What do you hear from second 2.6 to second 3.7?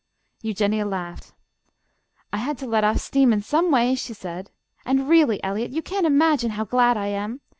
let off steam in some